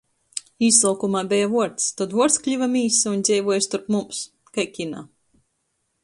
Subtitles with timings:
[0.67, 1.89] Īsuokumā beja vuords.
[1.99, 4.23] Tod vuords kliva mīsa un dzeivuoja storp mums-
[4.57, 5.05] kai kina.